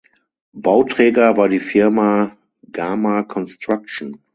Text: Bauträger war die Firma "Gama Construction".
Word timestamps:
Bauträger 0.55 1.37
war 1.37 1.47
die 1.47 1.59
Firma 1.59 2.35
"Gama 2.71 3.21
Construction". 3.21 4.23